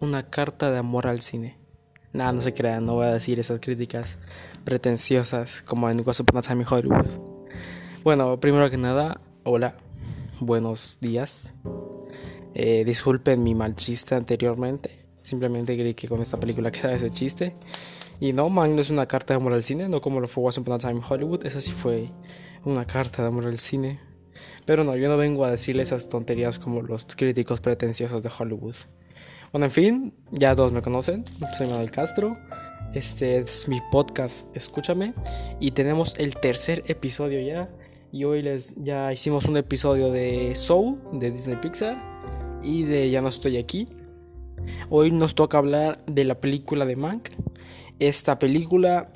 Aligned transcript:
Una 0.00 0.28
carta 0.28 0.72
de 0.72 0.78
amor 0.78 1.06
al 1.06 1.20
cine. 1.20 1.56
Nada, 2.12 2.32
no 2.32 2.40
se 2.40 2.52
crean, 2.52 2.84
no 2.84 2.94
voy 2.94 3.06
a 3.06 3.12
decir 3.12 3.38
esas 3.38 3.60
críticas 3.60 4.18
pretenciosas 4.64 5.62
como 5.62 5.88
en 5.88 6.00
What's 6.00 6.18
Upon 6.18 6.42
Time 6.42 6.62
in 6.62 6.68
Hollywood. 6.68 7.06
Bueno, 8.02 8.40
primero 8.40 8.68
que 8.70 8.76
nada, 8.76 9.20
hola, 9.44 9.76
buenos 10.40 10.98
días. 11.00 11.52
Eh, 12.54 12.82
disculpen 12.84 13.44
mi 13.44 13.54
mal 13.54 13.76
chiste 13.76 14.16
anteriormente. 14.16 15.06
Simplemente 15.22 15.76
creí 15.76 15.94
que 15.94 16.08
con 16.08 16.20
esta 16.20 16.40
película 16.40 16.72
queda 16.72 16.92
ese 16.92 17.10
chiste. 17.10 17.54
Y 18.18 18.32
no, 18.32 18.48
man, 18.48 18.74
no 18.74 18.82
es 18.82 18.90
una 18.90 19.06
carta 19.06 19.34
de 19.34 19.40
amor 19.40 19.52
al 19.52 19.62
cine, 19.62 19.88
no 19.88 20.00
como 20.00 20.18
lo 20.18 20.26
fue 20.26 20.42
Once 20.42 20.58
Upon 20.58 20.74
a 20.74 20.78
Time 20.78 20.94
in 20.94 21.02
Hollywood. 21.08 21.46
Esa 21.46 21.60
sí 21.60 21.70
fue 21.70 22.10
una 22.64 22.84
carta 22.84 23.22
de 23.22 23.28
amor 23.28 23.46
al 23.46 23.58
cine. 23.58 24.00
Pero 24.66 24.82
no, 24.82 24.96
yo 24.96 25.08
no 25.08 25.16
vengo 25.16 25.44
a 25.44 25.52
decirle 25.52 25.84
esas 25.84 26.08
tonterías 26.08 26.58
como 26.58 26.82
los 26.82 27.04
críticos 27.04 27.60
pretenciosos 27.60 28.20
de 28.20 28.30
Hollywood. 28.36 28.74
Bueno, 29.54 29.66
en 29.66 29.70
fin, 29.70 30.12
ya 30.32 30.52
todos 30.56 30.72
me 30.72 30.82
conocen. 30.82 31.24
Soy 31.56 31.68
Manuel 31.68 31.92
Castro. 31.92 32.36
Este 32.92 33.38
es 33.38 33.68
mi 33.68 33.80
podcast, 33.92 34.48
escúchame. 34.56 35.14
Y 35.60 35.70
tenemos 35.70 36.16
el 36.18 36.34
tercer 36.34 36.82
episodio 36.88 37.40
ya. 37.40 37.70
Y 38.10 38.24
hoy 38.24 38.42
les 38.42 38.74
ya 38.82 39.12
hicimos 39.12 39.44
un 39.44 39.56
episodio 39.56 40.10
de 40.10 40.56
Soul, 40.56 40.98
de 41.12 41.30
Disney 41.30 41.56
Pixar. 41.60 41.96
Y 42.64 42.82
de 42.82 43.08
Ya 43.10 43.20
no 43.20 43.28
estoy 43.28 43.56
aquí. 43.56 43.86
Hoy 44.90 45.12
nos 45.12 45.36
toca 45.36 45.58
hablar 45.58 46.04
de 46.06 46.24
la 46.24 46.40
película 46.40 46.84
de 46.84 46.96
Mank. 46.96 47.28
Esta 48.00 48.40
película 48.40 49.12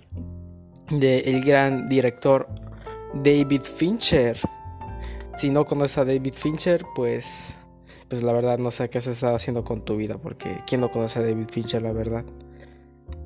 del 0.88 1.44
gran 1.44 1.88
director 1.88 2.46
David 3.12 3.62
Fincher. 3.62 4.38
Si 5.34 5.50
no 5.50 5.64
conoces 5.64 5.98
a 5.98 6.04
David 6.04 6.34
Fincher, 6.34 6.84
pues, 6.94 7.57
pues 8.08 8.22
la 8.22 8.32
verdad 8.32 8.58
no 8.58 8.70
sé 8.70 8.88
qué 8.88 9.00
se 9.00 9.12
está 9.12 9.34
haciendo 9.34 9.64
con 9.64 9.84
tu 9.84 9.96
vida, 9.96 10.18
porque 10.18 10.62
¿quién 10.66 10.80
no 10.80 10.90
conoce 10.90 11.18
a 11.18 11.22
David 11.22 11.48
Fincher, 11.50 11.82
la 11.82 11.92
verdad? 11.92 12.24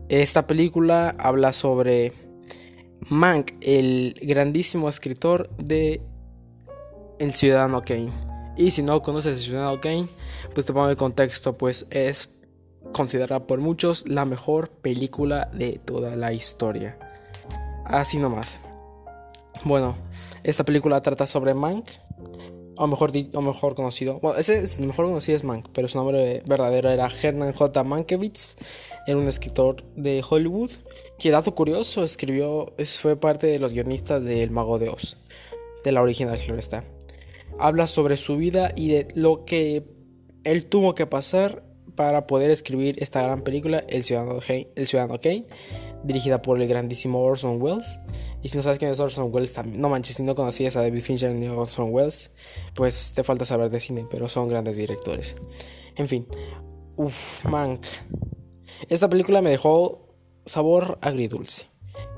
Esta 0.09 0.47
película 0.47 1.15
habla 1.19 1.53
sobre 1.53 2.13
Mank, 3.09 3.53
el 3.61 4.19
grandísimo 4.23 4.89
escritor 4.89 5.51
de 5.57 6.03
El 7.19 7.33
Ciudadano 7.33 7.83
Kane. 7.83 8.13
Y 8.57 8.73
si 8.73 8.83
no 8.83 9.01
conoces 9.03 9.39
El 9.39 9.45
Ciudadano 9.45 9.81
Kane, 9.81 10.09
pues 10.55 10.67
te 10.67 10.73
pongo 10.73 10.91
el 10.91 10.97
contexto, 10.97 11.57
pues 11.57 11.87
es 11.91 12.31
considerada 12.93 13.47
por 13.47 13.61
muchos 13.61 14.07
la 14.07 14.25
mejor 14.25 14.71
película 14.71 15.51
de 15.53 15.81
toda 15.85 16.17
la 16.17 16.33
historia. 16.33 16.99
Así 17.85 18.19
nomás. 18.19 18.61
Bueno, 19.65 19.97
esta 20.43 20.65
película 20.65 21.01
trata 21.01 21.27
sobre 21.27 21.55
Mank, 21.55 21.87
o 22.83 22.87
mejor, 22.89 23.13
o 23.33 23.41
mejor 23.41 23.77
conocido, 23.77 24.19
bueno, 24.19 24.41
ese 24.41 24.59
es, 24.59 24.81
mejor 24.81 25.07
conocido 25.07 25.37
es 25.37 25.45
Mank, 25.45 25.69
pero 25.73 25.87
su 25.87 25.99
nombre 25.99 26.43
verdadero 26.47 26.91
era 26.91 27.07
Hernan 27.07 27.53
J. 27.53 27.85
Mankiewicz, 27.85 28.57
era 29.07 29.17
un 29.17 29.29
escritor 29.29 29.85
de 29.95 30.21
Hollywood, 30.29 30.73
que 31.17 31.31
dato 31.31 31.55
curioso, 31.55 32.03
escribió, 32.03 32.75
fue 33.01 33.15
parte 33.15 33.47
de 33.47 33.61
los 33.61 33.73
guionistas 33.73 34.25
de 34.25 34.43
El 34.43 34.51
Mago 34.51 34.81
de 34.81 34.89
Oz, 34.89 35.17
de 35.85 35.93
la 35.93 36.03
original, 36.03 36.37
claro 36.37 36.59
está. 36.59 36.83
Habla 37.57 37.87
sobre 37.87 38.17
su 38.17 38.37
vida 38.37 38.73
y 38.75 38.89
de 38.89 39.07
lo 39.15 39.45
que 39.45 39.85
él 40.43 40.67
tuvo 40.67 40.97
que 40.97 41.07
pasar 41.07 41.63
para 41.95 42.27
poder 42.27 42.51
escribir 42.51 43.01
esta 43.01 43.23
gran 43.23 43.43
película, 43.43 43.85
El 43.87 44.03
Ciudadano, 44.03 44.41
el 44.49 44.87
Ciudadano 44.89 45.21
Kane, 45.21 45.47
dirigida 46.05 46.43
por 46.43 46.61
el 46.61 46.69
grandísimo 46.69 47.23
Orson 47.23 47.61
Welles. 47.61 47.99
Y 48.43 48.49
si 48.49 48.57
no 48.57 48.63
sabes 48.63 48.79
quién 48.79 48.91
es 48.91 49.01
Orson 49.01 49.31
Welles, 49.33 49.55
no 49.67 49.89
manches, 49.89 50.17
si 50.17 50.23
no 50.23 50.35
conocías 50.35 50.77
a 50.77 50.83
David 50.83 51.03
Fincher 51.03 51.33
ni 51.33 51.47
a 51.47 51.55
Orson 51.55 51.89
Welles, 51.93 52.31
pues 52.75 53.13
te 53.15 53.25
falta 53.25 53.45
saber 53.45 53.71
de 53.71 53.81
cine, 53.81 54.07
pero 54.11 54.29
son 54.29 54.49
grandes 54.49 54.77
directores. 54.77 55.37
En 55.97 56.09
fin, 56.09 56.27
uff, 56.97 57.45
Mank. 57.45 57.85
Esta 58.89 59.09
película 59.09 59.43
me 59.43 59.51
dejó 59.51 60.17
sabor 60.45 60.99
agridulce. 61.03 61.67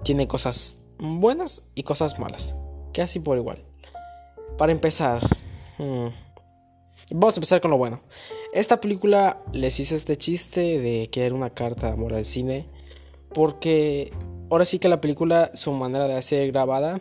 Tiene 0.03 0.27
cosas 0.27 0.83
buenas 0.99 1.65
y 1.75 1.83
cosas 1.83 2.19
malas, 2.19 2.55
casi 2.93 3.21
por 3.21 3.37
igual. 3.37 3.65
Para 4.57 4.73
empezar, 4.73 5.21
hmm, 5.79 6.07
vamos 7.13 7.37
a 7.37 7.39
empezar 7.39 7.61
con 7.61 7.71
lo 7.71 7.79
bueno. 7.79 8.01
Esta 8.53 8.81
película 8.81 9.43
les 9.53 9.79
hice 9.81 9.97
este 9.97 10.17
chiste 10.17 10.79
de 10.81 11.11
que 11.11 11.27
era 11.27 11.35
una 11.35 11.51
carta 11.51 11.89
de 11.89 11.93
amor 11.93 12.15
al 12.15 12.25
cine. 12.25 12.69
Porque 13.35 14.13
ahora 14.51 14.65
sí 14.65 14.79
que 14.79 14.89
la 14.89 15.01
película, 15.01 15.51
su 15.55 15.73
manera 15.73 16.07
de 16.09 16.23
ser 16.23 16.51
grabada, 16.53 16.99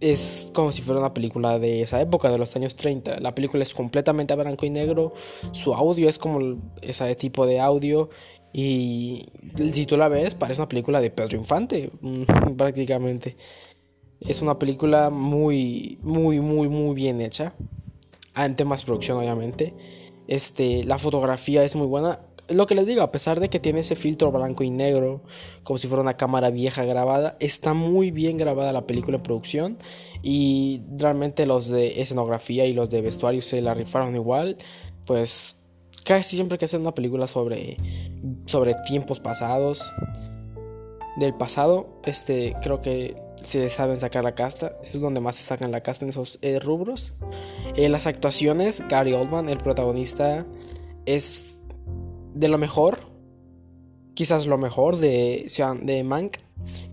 es 0.00 0.50
como 0.52 0.72
si 0.72 0.82
fuera 0.82 1.00
una 1.00 1.14
película 1.14 1.58
de 1.58 1.82
esa 1.82 2.00
época, 2.00 2.30
de 2.30 2.38
los 2.38 2.54
años 2.56 2.76
30. 2.76 3.20
La 3.20 3.34
película 3.34 3.62
es 3.62 3.74
completamente 3.74 4.34
blanco 4.34 4.66
y 4.66 4.70
negro. 4.70 5.12
Su 5.52 5.74
audio 5.74 6.08
es 6.08 6.18
como 6.18 6.58
ese 6.82 7.14
tipo 7.14 7.46
de 7.46 7.60
audio. 7.60 8.10
Y 8.52 9.26
si 9.72 9.86
tú 9.86 9.96
la 9.96 10.08
ves, 10.08 10.34
parece 10.34 10.60
una 10.60 10.68
película 10.68 11.00
de 11.00 11.10
Pedro 11.10 11.36
Infante, 11.36 11.90
prácticamente. 12.56 13.36
Es 14.20 14.42
una 14.42 14.58
película 14.58 15.10
muy, 15.10 15.98
muy, 16.02 16.40
muy, 16.40 16.68
muy 16.68 16.94
bien 16.94 17.20
hecha 17.20 17.54
en 18.36 18.56
temas 18.56 18.84
producción 18.84 19.18
obviamente. 19.18 19.74
Este, 20.28 20.84
la 20.84 20.98
fotografía 20.98 21.64
es 21.64 21.76
muy 21.76 21.86
buena. 21.86 22.20
Lo 22.48 22.66
que 22.66 22.74
les 22.74 22.86
digo, 22.86 23.02
a 23.02 23.10
pesar 23.10 23.40
de 23.40 23.48
que 23.48 23.58
tiene 23.58 23.80
ese 23.80 23.96
filtro 23.96 24.30
blanco 24.30 24.64
y 24.64 24.70
negro, 24.70 25.22
como 25.62 25.78
si 25.78 25.88
fuera 25.88 26.02
una 26.02 26.16
cámara 26.16 26.50
vieja 26.50 26.84
grabada, 26.84 27.36
está 27.40 27.72
muy 27.72 28.10
bien 28.10 28.36
grabada 28.36 28.72
la 28.72 28.86
película 28.86 29.16
en 29.16 29.22
producción 29.22 29.78
y 30.22 30.82
realmente 30.96 31.46
los 31.46 31.68
de 31.68 32.02
escenografía 32.02 32.66
y 32.66 32.74
los 32.74 32.90
de 32.90 33.00
vestuario 33.00 33.40
se 33.40 33.62
la 33.62 33.72
rifaron 33.72 34.14
igual. 34.14 34.58
Pues 35.06 35.56
casi 36.04 36.36
siempre 36.36 36.58
que 36.58 36.66
hacen 36.66 36.82
una 36.82 36.94
película 36.94 37.26
sobre, 37.26 37.78
sobre 38.46 38.74
tiempos 38.86 39.20
pasados, 39.20 39.94
del 41.16 41.34
pasado, 41.34 42.00
este, 42.04 42.56
creo 42.62 42.80
que 42.80 43.16
se 43.42 43.68
saben 43.70 43.98
sacar 43.98 44.24
la 44.24 44.34
casta, 44.34 44.76
es 44.92 45.00
donde 45.00 45.20
más 45.20 45.36
se 45.36 45.44
sacan 45.44 45.70
la 45.70 45.82
casta 45.82 46.04
en 46.04 46.10
esos 46.10 46.38
eh, 46.42 46.58
rubros. 46.58 47.14
En 47.76 47.92
las 47.92 48.06
actuaciones, 48.06 48.82
Gary 48.88 49.12
Oldman, 49.12 49.48
el 49.48 49.58
protagonista, 49.58 50.46
es 51.06 51.53
de 52.34 52.48
lo 52.48 52.58
mejor, 52.58 52.98
quizás 54.14 54.46
lo 54.46 54.58
mejor 54.58 54.98
de, 54.98 55.46
de 55.82 56.04
Mank, 56.04 56.36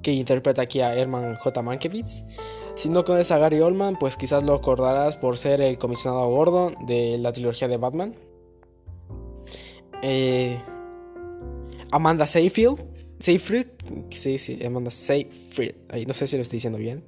que 0.02 0.12
interpreta 0.12 0.62
aquí 0.62 0.82
a 0.82 0.96
Herman 0.96 1.36
J. 1.36 1.62
Mankiewicz. 1.62 2.24
Si 2.76 2.90
no 2.90 3.04
conoces 3.04 3.32
a 3.32 3.38
Gary 3.38 3.60
Oldman, 3.60 3.98
pues 4.00 4.16
quizás 4.18 4.44
lo 4.44 4.54
acordarás 4.54 5.18
por 5.18 5.38
ser 5.38 5.62
el 5.62 5.78
comisionado 5.78 6.30
Gordon 6.30 6.74
de 6.88 7.18
la 7.20 7.32
trilogía 7.32 7.68
de 7.68 7.78
Batman. 7.78 8.16
Eh, 10.02 10.60
Amanda 11.92 12.26
Seyfield, 12.26 12.80
Seyfried, 13.20 13.68
sí, 14.10 14.38
sí, 14.38 14.60
Amanda 14.66 14.90
Seyfried, 14.90 15.76
ahí 15.90 16.06
no 16.06 16.14
sé 16.14 16.26
si 16.26 16.38
lo 16.38 16.42
estoy 16.42 16.58
diciendo 16.58 16.80
bien. 16.80 17.04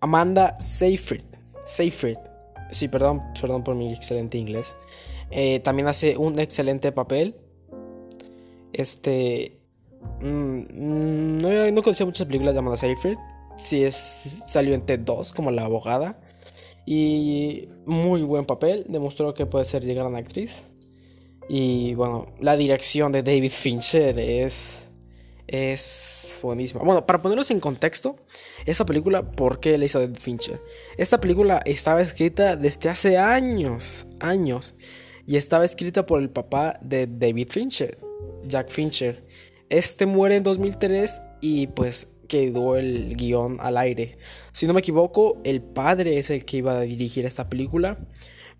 Amanda 0.00 0.56
Seyfried, 0.58 1.24
Seyfried, 1.64 2.18
sí, 2.72 2.88
perdón, 2.88 3.20
perdón 3.40 3.62
por 3.62 3.74
mi 3.74 3.92
excelente 3.92 4.38
inglés. 4.38 4.74
Eh, 5.30 5.60
también 5.60 5.88
hace 5.88 6.16
un 6.16 6.38
excelente 6.38 6.92
papel. 6.92 7.36
Este, 8.72 9.58
mm, 10.20 11.40
no, 11.40 11.70
no 11.70 11.82
conocía 11.82 12.06
muchas 12.06 12.26
películas 12.26 12.54
de 12.54 12.58
Amanda 12.58 12.76
Seyfried. 12.76 13.18
Sí, 13.56 13.84
es, 13.84 14.42
salió 14.46 14.74
en 14.74 14.84
T2 14.84 15.32
como 15.32 15.50
la 15.50 15.64
abogada. 15.64 16.20
Y 16.86 17.68
muy 17.86 18.22
buen 18.22 18.46
papel, 18.46 18.86
demostró 18.88 19.34
que 19.34 19.46
puede 19.46 19.64
ser 19.64 19.86
gran 19.86 20.16
actriz. 20.16 20.64
Y 21.48 21.94
bueno, 21.94 22.26
la 22.40 22.56
dirección 22.56 23.12
de 23.12 23.22
David 23.22 23.50
Fincher 23.50 24.18
es 24.18 24.90
es 25.50 26.38
buenísima. 26.42 26.82
Bueno, 26.84 27.04
para 27.04 27.20
ponerlos 27.20 27.50
en 27.50 27.58
contexto, 27.58 28.14
esta 28.66 28.86
película, 28.86 29.32
¿por 29.32 29.58
qué 29.58 29.76
la 29.78 29.84
hizo 29.84 29.98
David 29.98 30.16
Fincher? 30.16 30.62
Esta 30.96 31.20
película 31.20 31.60
estaba 31.64 32.00
escrita 32.00 32.54
desde 32.54 32.88
hace 32.88 33.18
años, 33.18 34.06
años, 34.20 34.74
y 35.26 35.36
estaba 35.36 35.64
escrita 35.64 36.06
por 36.06 36.20
el 36.20 36.30
papá 36.30 36.78
de 36.82 37.06
David 37.06 37.48
Fincher, 37.50 37.98
Jack 38.44 38.70
Fincher. 38.70 39.24
Este 39.68 40.06
muere 40.06 40.36
en 40.36 40.42
2003 40.42 41.20
y 41.40 41.68
pues 41.68 42.08
quedó 42.28 42.76
el 42.76 43.16
guion 43.16 43.58
al 43.60 43.76
aire. 43.76 44.16
Si 44.52 44.66
no 44.66 44.72
me 44.72 44.80
equivoco, 44.80 45.38
el 45.44 45.60
padre 45.62 46.18
es 46.18 46.30
el 46.30 46.44
que 46.44 46.58
iba 46.58 46.78
a 46.78 46.80
dirigir 46.80 47.26
esta 47.26 47.48
película, 47.48 47.98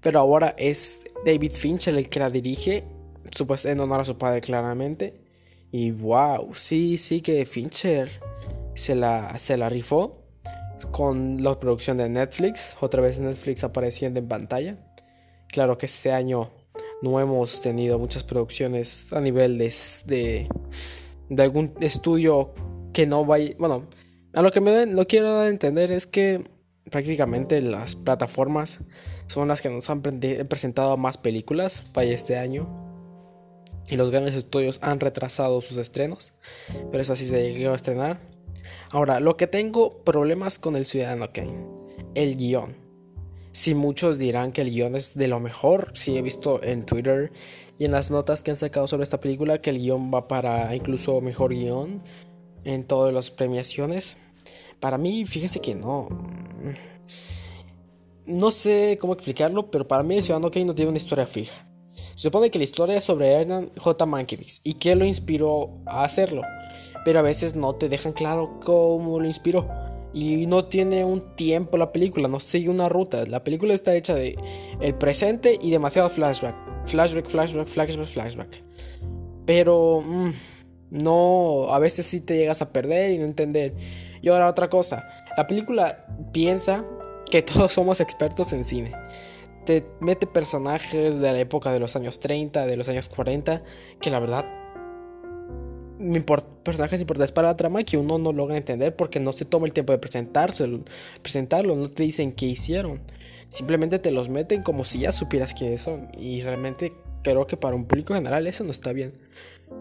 pero 0.00 0.18
ahora 0.18 0.54
es 0.58 1.04
David 1.24 1.52
Fincher 1.52 1.94
el 1.94 2.08
que 2.08 2.20
la 2.20 2.30
dirige, 2.30 2.84
en 3.64 3.80
honor 3.80 4.00
a 4.00 4.04
su 4.04 4.18
padre 4.18 4.40
claramente. 4.40 5.14
Y 5.72 5.92
wow, 5.92 6.52
sí, 6.52 6.98
sí 6.98 7.20
que 7.20 7.46
Fincher 7.46 8.10
se 8.74 8.94
la, 8.94 9.38
se 9.38 9.56
la 9.56 9.68
rifó 9.68 10.24
con 10.90 11.42
la 11.42 11.58
producción 11.60 11.96
de 11.96 12.08
Netflix. 12.08 12.76
Otra 12.80 13.00
vez 13.00 13.20
Netflix 13.20 13.62
apareciendo 13.62 14.18
en 14.18 14.28
pantalla. 14.28 14.76
Claro 15.52 15.76
que 15.78 15.86
este 15.86 16.12
año 16.12 16.50
no 17.02 17.18
hemos 17.18 17.60
tenido 17.60 17.98
muchas 17.98 18.22
producciones 18.22 19.12
a 19.12 19.20
nivel 19.20 19.58
de, 19.58 20.48
de, 21.28 21.42
algún 21.42 21.72
estudio 21.80 22.54
que 22.92 23.06
no 23.06 23.24
vaya. 23.24 23.54
Bueno, 23.58 23.86
a 24.32 24.42
lo 24.42 24.52
que 24.52 24.60
me 24.60 24.86
lo 24.86 25.06
quiero 25.06 25.34
dar 25.34 25.46
a 25.46 25.48
entender 25.48 25.90
es 25.90 26.06
que 26.06 26.44
prácticamente 26.90 27.60
las 27.62 27.96
plataformas 27.96 28.80
son 29.26 29.48
las 29.48 29.60
que 29.60 29.70
nos 29.70 29.88
han 29.90 30.02
presentado 30.02 30.96
más 30.96 31.16
películas 31.18 31.82
para 31.92 32.06
este 32.06 32.38
año. 32.38 32.68
Y 33.88 33.96
los 33.96 34.10
grandes 34.10 34.34
estudios 34.34 34.78
han 34.82 35.00
retrasado 35.00 35.60
sus 35.62 35.78
estrenos. 35.78 36.32
Pero 36.92 37.02
es 37.02 37.10
así 37.10 37.26
se 37.26 37.52
llegó 37.52 37.72
a 37.72 37.76
estrenar. 37.76 38.20
Ahora, 38.90 39.18
lo 39.18 39.36
que 39.36 39.48
tengo 39.48 40.04
problemas 40.04 40.60
con 40.60 40.76
el 40.76 40.84
Ciudadano 40.84 41.32
Kane. 41.32 41.66
El 42.14 42.36
guion. 42.36 42.76
Si 43.52 43.74
muchos 43.74 44.18
dirán 44.18 44.52
que 44.52 44.62
el 44.62 44.70
guion 44.70 44.94
es 44.94 45.16
de 45.16 45.26
lo 45.26 45.40
mejor, 45.40 45.90
si 45.94 46.16
he 46.16 46.22
visto 46.22 46.62
en 46.62 46.84
Twitter 46.84 47.32
y 47.78 47.84
en 47.84 47.90
las 47.90 48.10
notas 48.10 48.42
que 48.42 48.52
han 48.52 48.56
sacado 48.56 48.86
sobre 48.86 49.02
esta 49.02 49.18
película 49.18 49.60
que 49.60 49.70
el 49.70 49.78
guion 49.78 50.12
va 50.14 50.28
para 50.28 50.74
incluso 50.74 51.20
mejor 51.20 51.52
guion 51.52 52.00
en 52.64 52.84
todas 52.84 53.12
las 53.12 53.30
premiaciones. 53.30 54.18
Para 54.78 54.98
mí, 54.98 55.26
fíjense 55.26 55.60
que 55.60 55.74
no. 55.74 56.08
No 58.26 58.50
sé 58.52 58.96
cómo 59.00 59.14
explicarlo, 59.14 59.70
pero 59.70 59.88
para 59.88 60.04
mí 60.04 60.16
el 60.16 60.22
Ciudadano 60.22 60.50
Kane 60.50 60.66
no 60.66 60.74
tiene 60.74 60.90
una 60.90 60.98
historia 60.98 61.26
fija. 61.26 61.66
Se 62.14 62.28
supone 62.28 62.50
que 62.50 62.58
la 62.58 62.64
historia 62.64 62.96
es 62.98 63.04
sobre 63.04 63.32
Hernan 63.32 63.70
J. 63.76 64.06
Mankiewicz 64.06 64.60
y 64.62 64.74
que 64.74 64.94
lo 64.94 65.04
inspiró 65.04 65.80
a 65.86 66.04
hacerlo, 66.04 66.42
pero 67.04 67.18
a 67.18 67.22
veces 67.22 67.56
no 67.56 67.74
te 67.74 67.88
dejan 67.88 68.12
claro 68.12 68.60
cómo 68.62 69.18
lo 69.18 69.26
inspiró. 69.26 69.89
Y 70.12 70.46
no 70.46 70.64
tiene 70.64 71.04
un 71.04 71.36
tiempo 71.36 71.76
la 71.76 71.92
película, 71.92 72.28
no 72.28 72.40
sigue 72.40 72.68
una 72.68 72.88
ruta. 72.88 73.24
La 73.26 73.44
película 73.44 73.74
está 73.74 73.94
hecha 73.94 74.14
de 74.14 74.36
el 74.80 74.94
presente 74.94 75.58
y 75.60 75.70
demasiado 75.70 76.08
flashback. 76.10 76.86
Flashback, 76.86 77.26
flashback, 77.26 77.68
flashback, 77.68 78.06
flashback. 78.06 78.64
Pero 79.46 80.02
mm, 80.04 80.30
no, 80.90 81.72
a 81.72 81.78
veces 81.78 82.06
sí 82.06 82.20
te 82.20 82.36
llegas 82.36 82.62
a 82.62 82.72
perder 82.72 83.12
y 83.12 83.18
no 83.18 83.24
entender. 83.24 83.74
Y 84.20 84.28
ahora 84.28 84.48
otra 84.48 84.68
cosa, 84.68 85.08
la 85.36 85.46
película 85.46 86.06
piensa 86.32 86.84
que 87.30 87.42
todos 87.42 87.72
somos 87.72 88.00
expertos 88.00 88.52
en 88.52 88.64
cine. 88.64 88.92
Te 89.64 89.86
mete 90.00 90.26
personajes 90.26 91.20
de 91.20 91.32
la 91.32 91.38
época 91.38 91.72
de 91.72 91.78
los 91.78 91.94
años 91.94 92.18
30, 92.18 92.66
de 92.66 92.76
los 92.76 92.88
años 92.88 93.08
40, 93.08 93.62
que 94.00 94.10
la 94.10 94.18
verdad 94.18 94.59
personajes 96.62 97.00
importantes 97.00 97.32
para 97.32 97.48
la 97.48 97.56
trama 97.56 97.84
que 97.84 97.96
uno 97.96 98.18
no 98.18 98.32
logra 98.32 98.56
entender 98.56 98.96
porque 98.96 99.20
no 99.20 99.32
se 99.32 99.44
toma 99.44 99.66
el 99.66 99.72
tiempo 99.72 99.92
de 99.92 99.98
presentarlo, 99.98 101.76
no 101.76 101.88
te 101.88 102.02
dicen 102.02 102.32
qué 102.32 102.46
hicieron. 102.46 103.00
Simplemente 103.48 103.98
te 103.98 104.12
los 104.12 104.28
meten 104.28 104.62
como 104.62 104.84
si 104.84 105.00
ya 105.00 105.12
supieras 105.12 105.54
quiénes 105.54 105.82
son. 105.82 106.08
Y 106.16 106.40
realmente 106.42 106.92
creo 107.22 107.46
que 107.46 107.56
para 107.56 107.76
un 107.76 107.84
público 107.84 108.14
general 108.14 108.46
eso 108.46 108.64
no 108.64 108.70
está 108.70 108.92
bien. 108.92 109.12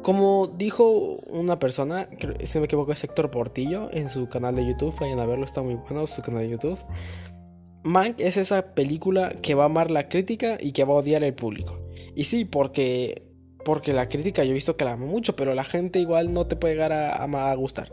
Como 0.02 0.48
dijo 0.48 1.20
una 1.32 1.58
persona, 1.58 2.10
si 2.44 2.58
no 2.58 2.62
me 2.62 2.66
equivoco 2.66 2.92
es 2.92 3.04
Héctor 3.04 3.32
Portillo 3.32 3.90
en 3.92 4.10
su 4.10 4.28
canal 4.30 4.56
de 4.56 4.66
YouTube, 4.66 4.96
vayan 5.00 5.20
a 5.20 5.26
verlo, 5.26 5.46
está 5.46 5.62
muy 5.62 5.76
bueno 5.76 6.06
su 6.08 6.22
canal 6.22 6.42
de 6.42 6.50
YouTube. 6.50 6.80
Mank 7.84 8.20
es 8.20 8.38
esa 8.38 8.74
película 8.74 9.34
que 9.42 9.56
va 9.56 9.64
a 9.64 9.66
amar 9.68 9.90
la 9.90 10.10
crítica 10.10 10.58
y 10.60 10.74
que 10.74 10.84
va 10.84 10.94
a 10.94 10.98
odiar 10.98 11.24
el 11.24 11.34
público. 11.34 11.80
Y 12.16 12.26
sí, 12.26 12.46
porque 12.46 13.29
porque 13.64 13.94
la 13.94 14.08
crítica 14.08 14.44
yo 14.44 14.52
he 14.52 14.54
visto 14.54 14.78
que 14.78 14.86
la 14.86 14.94
amo 14.94 15.08
mucho, 15.08 15.36
pero 15.36 15.54
la 15.54 15.64
gente 15.64 16.00
igual 16.00 16.34
no 16.34 16.48
te 16.48 16.56
puede 16.56 16.76
llegar 16.76 16.94
a, 16.94 17.24
a, 17.24 17.56
gustar. 17.56 17.92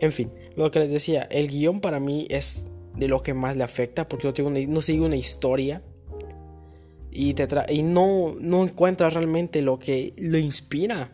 En 0.00 0.12
fin, 0.12 0.30
lo 0.56 0.70
que 0.70 0.80
les 0.80 0.90
decía, 0.90 1.22
el 1.30 1.48
guion 1.48 1.80
para 1.80 2.00
mí 2.00 2.26
es 2.30 2.66
de 2.96 3.08
lo 3.08 3.22
que 3.22 3.34
más 3.34 3.56
le 3.56 3.64
afecta 3.64 4.08
porque 4.08 4.42
no, 4.42 4.50
no 4.50 4.82
sigue 4.82 5.00
una 5.00 5.16
historia 5.16 5.82
y, 7.10 7.34
te 7.34 7.46
y 7.72 7.82
no, 7.82 8.34
no 8.40 8.64
encuentras 8.64 9.14
realmente 9.14 9.62
lo 9.62 9.78
que 9.78 10.14
lo 10.18 10.36
inspira 10.36 11.10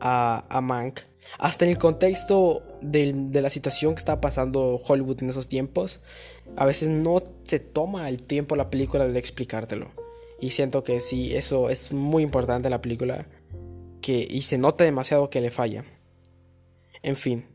a, 0.00 0.44
a 0.48 0.60
Mank. 0.60 1.00
Hasta 1.38 1.64
en 1.64 1.72
el 1.72 1.78
contexto 1.78 2.62
de 2.80 3.42
la 3.42 3.50
situación 3.50 3.94
que 3.94 3.98
está 3.98 4.20
pasando 4.20 4.80
Hollywood 4.86 5.22
en 5.22 5.30
esos 5.30 5.48
tiempos, 5.48 6.00
a 6.56 6.64
veces 6.64 6.88
no 6.88 7.22
se 7.42 7.58
toma 7.58 8.08
el 8.08 8.22
tiempo 8.22 8.56
la 8.56 8.70
película 8.70 9.06
de 9.06 9.18
explicártelo. 9.18 10.05
Y 10.40 10.50
siento 10.50 10.84
que 10.84 11.00
sí, 11.00 11.34
eso 11.34 11.70
es 11.70 11.92
muy 11.92 12.22
importante 12.22 12.68
en 12.68 12.72
la 12.72 12.82
película. 12.82 13.26
Que, 14.02 14.26
y 14.28 14.42
se 14.42 14.58
nota 14.58 14.84
demasiado 14.84 15.30
que 15.30 15.40
le 15.40 15.50
falla. 15.50 15.84
En 17.02 17.16
fin. 17.16 17.46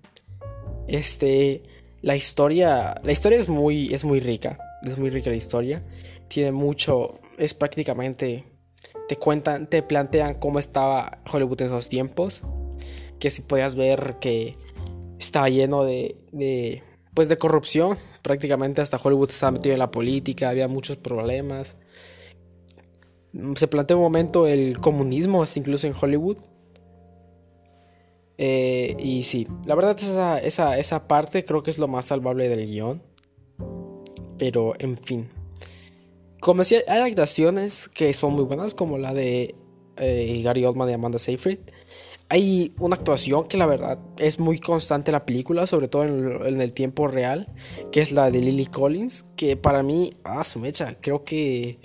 Este. 0.87 1.63
La 2.01 2.15
historia. 2.15 2.95
La 3.03 3.11
historia 3.11 3.37
es 3.37 3.49
muy. 3.49 3.93
es 3.93 4.03
muy 4.03 4.19
rica. 4.19 4.57
Es 4.83 4.97
muy 4.97 5.09
rica 5.09 5.29
la 5.29 5.35
historia. 5.35 5.83
Tiene 6.27 6.51
mucho. 6.51 7.19
Es 7.37 7.53
prácticamente. 7.53 8.45
Te 9.07 9.15
cuentan. 9.17 9.67
Te 9.67 9.83
plantean 9.83 10.35
cómo 10.35 10.57
estaba 10.57 11.19
Hollywood 11.31 11.61
en 11.61 11.67
esos 11.67 11.89
tiempos. 11.89 12.43
Que 13.19 13.29
si 13.29 13.43
podías 13.43 13.75
ver 13.75 14.17
que 14.19 14.57
estaba 15.19 15.49
lleno 15.49 15.83
de. 15.83 16.17
de 16.31 16.81
pues 17.13 17.29
de 17.29 17.37
corrupción. 17.37 17.97
Prácticamente 18.23 18.81
hasta 18.81 18.97
Hollywood 18.97 19.29
estaba 19.29 19.51
metido 19.51 19.73
en 19.73 19.79
la 19.79 19.91
política. 19.91 20.49
Había 20.49 20.67
muchos 20.67 20.97
problemas 20.97 21.75
se 23.55 23.67
plantea 23.67 23.97
un 23.97 24.03
momento 24.03 24.47
el 24.47 24.79
comunismo, 24.79 25.43
incluso 25.55 25.87
en 25.87 25.93
Hollywood. 25.99 26.37
Eh, 28.37 28.95
y 28.99 29.23
sí, 29.23 29.47
la 29.65 29.75
verdad 29.75 29.95
esa, 29.99 30.39
esa, 30.39 30.79
esa 30.79 31.07
parte 31.07 31.43
creo 31.43 31.61
que 31.61 31.69
es 31.69 31.77
lo 31.77 31.87
más 31.87 32.05
salvable 32.05 32.49
del 32.49 32.65
guion. 32.65 33.01
Pero, 34.37 34.73
en 34.79 34.97
fin. 34.97 35.29
Como 36.39 36.61
decía, 36.61 36.79
hay 36.87 37.01
actuaciones 37.01 37.87
que 37.87 38.13
son 38.13 38.33
muy 38.33 38.43
buenas, 38.43 38.73
como 38.73 38.97
la 38.97 39.13
de 39.13 39.53
eh, 39.97 40.41
Gary 40.43 40.65
Oldman 40.65 40.89
y 40.89 40.93
Amanda 40.93 41.19
Seyfried. 41.19 41.59
Hay 42.33 42.73
una 42.79 42.95
actuación 42.95 43.45
que 43.45 43.57
la 43.57 43.65
verdad 43.65 43.99
es 44.17 44.39
muy 44.39 44.57
constante 44.57 45.11
en 45.11 45.13
la 45.15 45.25
película, 45.25 45.67
sobre 45.67 45.89
todo 45.89 46.05
en, 46.05 46.61
el 46.61 46.71
tiempo 46.71 47.09
real, 47.09 47.45
que 47.91 47.99
es 47.99 48.13
la 48.13 48.31
de 48.31 48.39
Lily 48.39 48.67
Collins, 48.67 49.25
que 49.35 49.57
para 49.57 49.83
mí, 49.83 50.13
ah, 50.23 50.45
su 50.45 50.59
mecha, 50.59 50.95
creo 51.01 51.25
que 51.25 51.77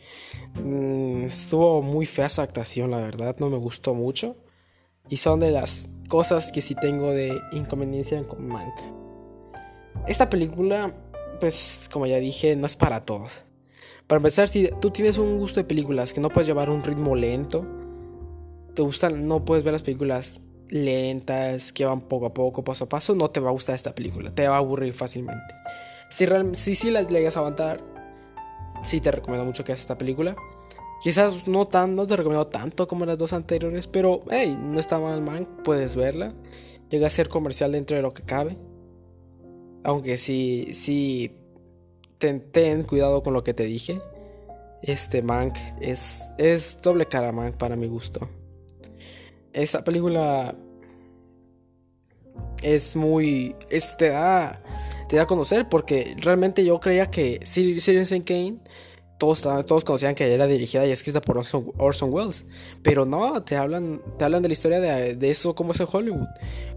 mm, 0.63 1.25
estuvo 1.25 1.83
muy 1.83 2.07
fea 2.07 2.27
esa 2.27 2.45
actuación, 2.45 2.93
la 2.93 2.99
verdad, 2.99 3.35
no 3.41 3.51
me 3.51 3.57
gustó 3.57 3.93
mucho. 3.93 4.37
Y 5.09 5.17
son 5.17 5.41
de 5.41 5.51
las 5.51 5.91
cosas 6.09 6.53
que 6.53 6.63
sí 6.63 6.77
tengo 6.77 7.11
de 7.11 7.37
inconveniencia 7.51 8.23
con 8.23 8.47
Mank. 8.47 8.73
Esta 10.07 10.31
película, 10.31 10.95
pues 11.41 11.89
como 11.91 12.07
ya 12.07 12.19
dije, 12.19 12.55
no 12.55 12.67
es 12.67 12.77
para 12.77 13.05
todos. 13.05 13.43
Para 14.07 14.19
empezar, 14.19 14.49
si 14.49 14.71
tú 14.81 14.93
tienes 14.93 15.19
un 15.19 15.39
gusto 15.39 15.59
de 15.59 15.65
películas 15.65 16.13
que 16.13 16.21
no 16.21 16.29
puedes 16.29 16.47
llevar 16.47 16.71
un 16.71 16.85
ritmo 16.85 17.17
lento, 17.17 17.67
te 18.77 18.83
gustan, 18.83 19.27
no 19.27 19.45
puedes 19.45 19.65
ver 19.65 19.73
las 19.73 19.83
películas 19.83 20.41
lentas, 20.69 21.73
que 21.73 21.85
van 21.85 22.03
poco 22.03 22.27
a 22.27 22.35
poco, 22.35 22.63
paso 22.63 22.85
a 22.85 22.89
paso, 22.89 23.15
no 23.15 23.29
te 23.29 23.41
va 23.41 23.49
a 23.49 23.53
gustar 23.53 23.75
esta 23.75 23.95
película, 23.95 24.33
te 24.33 24.47
va 24.47 24.57
a 24.57 24.59
aburrir 24.59 24.93
fácilmente. 24.93 25.55
Si 26.11 26.27
sí 26.53 26.75
si, 26.75 26.91
las 26.91 27.09
llegas 27.09 27.37
a 27.37 27.41
aguantar, 27.41 27.81
sí 28.83 29.01
te 29.01 29.11
recomiendo 29.11 29.45
mucho 29.45 29.65
que 29.65 29.73
hagas 29.73 29.81
esta 29.81 29.99
película. 29.99 30.37
Quizás 31.03 31.49
no, 31.49 31.67
tan, 31.67 31.95
no 31.95 32.07
te 32.07 32.17
recomiendo 32.17 32.47
tanto 32.47 32.87
como 32.87 33.07
las 33.07 33.19
dos 33.19 33.33
anteriores, 33.33 33.87
pero 33.87 34.21
hey, 34.31 34.57
no 34.61 34.79
está 34.79 34.99
mal, 34.99 35.21
man, 35.23 35.49
puedes 35.65 35.97
verla. 35.97 36.35
Llega 36.91 37.07
a 37.07 37.11
ser 37.11 37.29
comercial 37.29 37.73
dentro 37.73 37.97
de 37.97 38.03
lo 38.03 38.13
que 38.13 38.23
cabe. 38.23 38.57
Aunque 39.85 40.19
sí, 40.19 40.69
sí, 40.75 41.35
ten, 42.19 42.53
ten 42.53 42.83
cuidado 42.85 43.23
con 43.23 43.33
lo 43.33 43.43
que 43.43 43.55
te 43.55 43.65
dije. 43.65 44.01
Este 44.83 45.23
Mank 45.23 45.57
es, 45.81 46.29
es 46.39 46.81
doble 46.83 47.07
cara 47.07 47.33
Mank 47.33 47.57
para 47.57 47.77
mi 47.77 47.87
gusto 47.87 48.29
esa 49.57 49.83
película 49.83 50.55
es 52.63 52.95
muy. 52.95 53.55
te, 53.99 54.11
da, 54.11 54.63
te 55.09 55.17
da 55.17 55.23
a 55.23 55.27
conocer 55.27 55.69
porque 55.69 56.15
realmente 56.19 56.65
yo 56.65 56.79
creía 56.79 57.11
que 57.11 57.41
Citizen 57.45 58.23
Kane. 58.23 58.59
Todos, 59.19 59.41
todos 59.41 59.83
conocían 59.83 60.15
que 60.15 60.35
era 60.35 60.47
dirigida 60.47 60.85
y 60.87 60.91
escrita 60.91 61.23
por 61.23 61.39
Orson, 61.39 62.13
Welles. 62.13 62.45
Pero 62.83 63.07
no, 63.07 63.43
te 63.43 63.57
hablan, 63.57 64.03
te 64.19 64.27
hablan 64.27 64.43
de 64.43 64.49
la 64.49 64.53
historia 64.53 64.79
de, 64.79 65.17
de 65.17 65.31
eso, 65.31 65.55
cómo 65.55 65.73
es 65.73 65.81
en 65.81 65.87
Hollywood. 65.91 66.29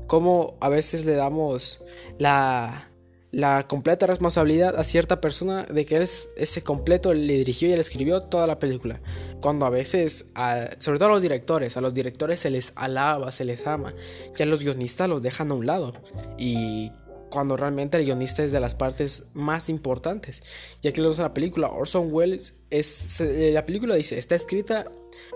Cómo 0.07 0.55
a 0.61 0.69
veces 0.69 1.03
le 1.03 1.15
damos 1.15 1.83
la, 2.17 2.88
la 3.31 3.67
completa 3.67 4.07
responsabilidad 4.07 4.79
a 4.79 4.83
cierta 4.83 5.21
persona 5.21 5.63
de 5.63 5.85
que 5.85 6.01
es 6.01 6.29
ese 6.35 6.63
completo 6.63 7.13
le 7.13 7.33
dirigió 7.33 7.67
y 7.67 7.73
le 7.73 7.81
escribió 7.81 8.21
toda 8.21 8.47
la 8.47 8.57
película. 8.57 9.01
Cuando 9.39 9.65
a 9.65 9.69
veces, 9.69 10.31
sobre 10.79 10.97
todo 10.97 11.09
a 11.09 11.13
los 11.13 11.21
directores, 11.21 11.77
a 11.77 11.81
los 11.81 11.93
directores 11.93 12.39
se 12.39 12.49
les 12.49 12.73
alaba, 12.75 13.31
se 13.31 13.45
les 13.45 13.67
ama, 13.67 13.93
ya 14.35 14.45
los 14.45 14.63
guionistas 14.63 15.07
los 15.07 15.21
dejan 15.21 15.51
a 15.51 15.53
un 15.53 15.65
lado. 15.65 15.93
Y 16.37 16.91
cuando 17.29 17.55
realmente 17.55 17.97
el 17.97 18.05
guionista 18.05 18.43
es 18.43 18.51
de 18.51 18.59
las 18.59 18.73
partes 18.73 19.27
más 19.33 19.69
importantes. 19.69 20.41
Y 20.81 20.87
aquí 20.87 20.99
lo 20.99 21.11
en 21.11 21.17
la 21.19 21.33
película, 21.33 21.69
Orson 21.69 22.11
Welles 22.11 22.55
es, 22.71 23.19
la 23.19 23.65
película 23.65 23.95
dice, 23.95 24.17
está 24.17 24.35
escrita 24.35 24.85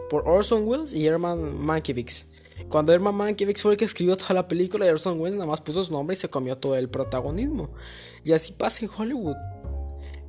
por 0.10 0.28
Orson 0.28 0.68
Welles 0.68 0.94
y 0.94 1.06
Herman 1.06 1.64
Mankiewicz. 1.64 2.26
Cuando 2.70 2.94
Herman 2.94 3.16
Mankiewicz 3.16 3.62
fue 3.62 3.74
el 3.74 3.78
que 3.78 3.86
escribió 3.86 4.18
toda 4.18 4.34
la 4.34 4.48
película, 4.48 4.86
Orson 4.86 5.20
Welles 5.20 5.38
nada 5.38 5.50
más 5.50 5.62
puso 5.62 5.84
su 5.84 5.92
nombre 5.92 6.16
y 6.16 6.18
se 6.18 6.30
comió 6.30 6.58
todo 6.58 6.76
el 6.76 6.90
protagonismo. 6.90 7.74
Y 8.24 8.32
así 8.34 8.54
pasa 8.54 8.86
en 8.86 8.92
Hollywood. 8.96 9.36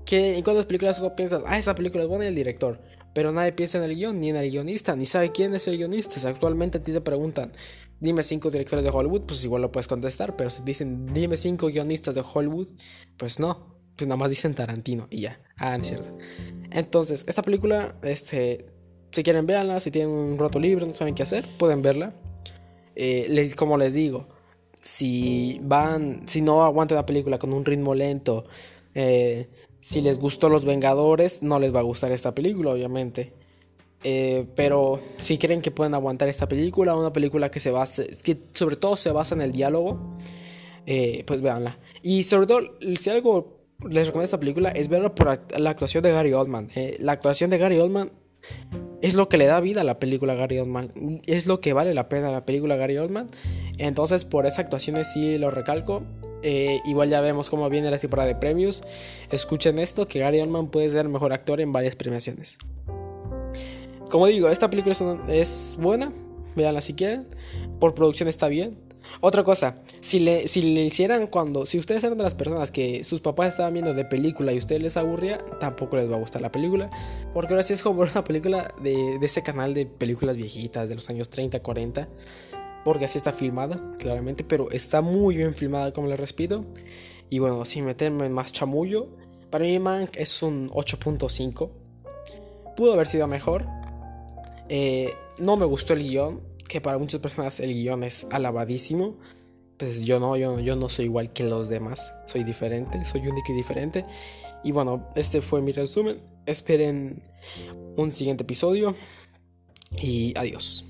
Que 0.05 0.37
en 0.37 0.43
cuántas 0.43 0.67
películas 0.67 1.01
tú 1.01 1.15
piensas, 1.15 1.43
ah, 1.47 1.57
esa 1.57 1.75
película 1.75 2.03
es 2.05 2.09
buena 2.09 2.27
y 2.27 2.29
el 2.29 2.35
director. 2.35 2.81
Pero 3.15 3.33
nadie 3.33 3.53
piensa 3.53 3.79
en 3.79 3.85
el 3.85 3.95
guion, 3.95 4.21
ni 4.21 4.31
en 4.31 4.37
el 4.37 4.51
guionista, 4.51 4.95
ni 4.97 5.07
sabe 5.07 5.31
quién 5.31 5.55
es 5.55 5.67
el 5.69 5.79
guionista. 5.79 6.29
actualmente 6.29 6.79
a 6.79 6.83
ti 6.83 6.93
te 6.93 7.01
preguntan, 7.01 7.53
dime 8.01 8.23
cinco 8.23 8.51
directores 8.51 8.85
de 8.85 8.91
Hollywood, 8.91 9.23
pues 9.23 9.45
igual 9.45 9.63
lo 9.63 9.73
puedes 9.73 9.87
contestar. 9.87 10.37
Pero 10.37 10.51
si 10.51 10.63
dicen, 10.63 11.07
dime 11.15 11.37
cinco 11.37 11.69
guionistas 11.69 12.15
de 12.15 12.23
Hollywood, 12.23 12.69
pues 13.17 13.39
no. 13.41 13.79
pues 13.97 14.09
nada 14.09 14.17
más 14.17 14.31
dicen 14.31 14.55
Tarantino 14.55 15.07
y 15.11 15.23
ya. 15.23 15.41
Ah, 15.57 15.77
es 15.77 15.87
cierto. 15.87 16.19
Entonces, 16.71 17.25
esta 17.29 17.43
película, 17.43 17.97
este, 18.03 18.67
si 19.15 19.23
quieren 19.23 19.47
verla, 19.47 19.79
si 19.79 19.93
tienen 19.93 20.11
un 20.11 20.39
roto 20.39 20.59
libre, 20.59 20.87
no 20.87 20.93
saben 20.93 21.15
qué 21.15 21.23
hacer, 21.23 21.45
pueden 21.57 21.83
verla. 21.83 22.13
Eh, 22.97 23.27
les, 23.29 23.55
como 23.55 23.79
les 23.79 23.95
digo, 23.95 24.27
si 24.81 25.61
van, 25.63 26.27
si 26.27 26.43
no 26.43 26.65
aguantan 26.65 26.97
la 26.97 27.07
película 27.07 27.39
con 27.39 27.53
un 27.53 27.65
ritmo 27.65 27.95
lento, 27.95 28.45
eh, 28.95 29.49
si 29.79 30.01
les 30.01 30.19
gustó 30.19 30.49
Los 30.49 30.65
Vengadores, 30.65 31.45
no 31.45 31.61
les 31.61 31.73
va 31.73 31.79
a 31.79 31.85
gustar 31.85 32.11
esta 32.11 32.35
película, 32.35 32.73
obviamente. 32.73 33.33
Eh, 34.03 34.47
pero 34.57 35.01
si 35.19 35.39
creen 35.39 35.63
que 35.63 35.71
pueden 35.71 35.95
aguantar 35.95 36.29
esta 36.29 36.49
película, 36.49 36.97
una 36.97 37.13
película 37.13 37.53
que 37.53 37.61
se 37.61 37.71
base, 37.71 38.09
que 38.25 38.37
sobre 38.53 38.75
todo 38.75 38.97
se 38.97 39.13
basa 39.13 39.37
en 39.37 39.43
el 39.43 39.53
diálogo, 39.53 40.17
pues 40.85 41.41
véanla. 41.41 41.79
Y 42.03 42.25
sobre 42.25 42.47
todo, 42.49 42.61
si 42.99 43.11
algo 43.11 43.61
les 43.89 44.09
recomiendo 44.09 44.25
esta 44.25 44.41
película 44.41 44.71
es 44.71 44.89
verla 44.89 45.15
por 45.15 45.39
la 45.57 45.71
actuación 45.71 46.03
de 46.03 46.11
Gary 46.11 46.33
Oldman. 46.33 46.69
la 46.99 47.13
actuación 47.13 47.51
de 47.51 47.59
Gary 47.59 47.79
Oldman 47.79 48.11
es 49.05 49.13
lo 49.13 49.29
que 49.29 49.37
le 49.37 49.45
da 49.45 49.61
vida 49.61 49.83
a 49.83 49.85
la 49.85 49.99
película 49.99 50.35
Gary 50.35 50.59
Oldman. 50.59 51.21
Es 51.27 51.47
lo 51.47 51.61
que 51.61 51.75
vale 51.75 51.93
la 51.93 52.09
pena 52.09 52.33
la 52.33 52.47
película 52.47 52.77
Gary 52.77 52.97
Oldman. 52.97 53.29
Entonces, 53.77 54.25
por 54.25 54.47
esas 54.47 54.61
actuaciones 54.61 55.13
sí 55.13 55.37
lo 55.37 55.51
recalco. 55.51 56.05
Eh, 56.43 56.79
igual 56.87 57.11
ya 57.11 57.21
vemos 57.21 57.51
cómo 57.51 57.69
viene 57.69 57.91
la 57.91 57.99
temporada 57.99 58.29
de 58.29 58.35
premios. 58.35 58.83
Escuchen 59.31 59.79
esto, 59.79 60.09
que 60.09 60.21
Gary 60.21 60.41
Oldman 60.41 60.69
puede 60.69 60.89
ser 60.89 61.11
mejor 61.11 61.35
actor 61.35 61.61
en 61.61 61.71
varias 61.71 61.97
premiaciones. 61.97 62.57
Como 64.11 64.27
digo, 64.27 64.49
esta 64.49 64.71
película 64.71 64.93
es, 64.93 65.05
es 65.29 65.77
buena. 65.79 66.11
Veanla 66.57 66.81
si 66.81 66.95
quieren. 66.95 67.27
Por 67.81 67.95
producción 67.95 68.31
está 68.31 68.49
bien. 68.49 68.79
Otra 69.21 69.45
cosa, 69.45 69.81
si 70.01 70.19
le, 70.19 70.49
si 70.49 70.63
le 70.63 70.85
hicieran 70.85 71.27
cuando, 71.27 71.67
si 71.67 71.79
ustedes 71.79 72.05
eran 72.05 72.19
de 72.19 72.25
las 72.25 72.35
personas 72.35 72.71
que 72.71 73.05
sus 73.05 73.21
papás 73.21 73.49
estaban 73.49 73.73
viendo 73.73 73.95
de 73.95 74.05
película 74.05 74.53
y 74.53 74.57
a 74.57 74.59
ustedes 74.59 74.83
les 74.83 74.97
aburría, 74.97 75.39
tampoco 75.61 75.97
les 75.97 76.11
va 76.11 76.17
a 76.17 76.19
gustar 76.19 76.43
la 76.43 76.53
película. 76.53 76.91
Porque 77.33 77.55
ahora 77.55 77.63
sí 77.63 77.73
es 77.73 77.83
como 77.83 78.03
una 78.13 78.25
película 78.25 78.73
de, 78.83 79.19
de 79.19 79.27
ese 79.27 79.43
canal 79.43 79.75
de 79.75 79.87
películas 79.87 80.37
viejitas 80.37 80.89
de 80.89 80.95
los 80.95 81.09
años 81.11 81.31
30, 81.31 81.61
40. 81.61 82.09
Porque 82.85 83.07
así 83.07 83.17
está 83.17 83.33
filmada, 83.33 83.81
claramente, 83.99 84.45
pero 84.45 84.71
está 84.71 85.01
muy 85.01 85.37
bien 85.37 85.55
filmada, 85.55 85.93
como 85.93 86.09
les 86.09 86.21
repito. 86.21 86.67
Y 87.31 87.39
bueno, 87.39 87.65
sin 87.65 87.87
meterme 87.87 88.27
en 88.27 88.33
más 88.33 88.53
chamullo, 88.53 89.09
para 89.51 89.65
mí 89.65 89.79
Mank 89.79 90.17
es 90.17 90.43
un 90.43 90.69
8.5. 90.71 91.71
Pudo 92.77 92.93
haber 92.93 93.07
sido 93.07 93.27
mejor. 93.27 93.67
Eh, 94.69 95.15
no 95.39 95.57
me 95.57 95.65
gustó 95.65 95.95
el 95.95 96.03
guion 96.03 96.54
que 96.69 96.81
para 96.81 96.99
muchas 96.99 97.21
personas 97.21 97.61
el 97.61 97.73
guion 97.73 98.05
es 98.05 98.27
alabadísimo. 98.31 99.19
Pues 99.77 100.03
yo 100.05 100.21
no, 100.21 100.37
yo, 100.37 100.61
yo 100.61 100.77
no 100.77 100.89
soy 100.89 101.07
igual 101.07 101.33
que 101.33 101.45
los 101.45 101.69
demás. 101.69 102.15
Soy 102.27 102.45
diferente, 102.45 103.05
soy 103.05 103.27
único 103.27 103.53
y 103.53 103.57
diferente. 103.57 104.05
Y 104.63 104.73
bueno, 104.73 105.09
este 105.15 105.41
fue 105.41 105.61
mi 105.61 105.73
resumen. 105.73 106.23
Esperen 106.47 107.23
un 107.97 108.13
siguiente 108.13 108.45
episodio. 108.45 108.95
Y 110.01 110.33
adiós. 110.37 110.85